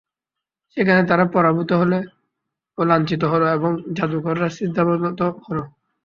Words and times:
সেখানে 0.77 1.01
তারা 1.09 1.25
পরাভূত 1.33 1.69
হল 1.81 1.91
ও 2.77 2.81
লাঞ্ছিত 2.85 3.21
হল 3.31 3.43
এবং 3.57 3.71
জাদুকররা 3.97 4.47
সিজদাবনত 4.55 5.19
হল। 5.45 5.57